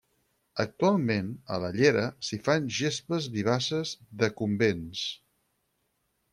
[0.61, 1.27] Actualment,
[1.57, 5.07] a la llera s’hi fan gespes vivaces decumbents.